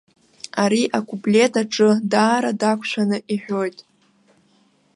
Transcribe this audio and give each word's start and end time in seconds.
Ари 0.63 0.83
акуплет 0.97 1.53
аҿы 1.61 1.89
даара 2.11 2.51
дақәшәаны 2.59 3.17
иҳәоит. 3.33 3.77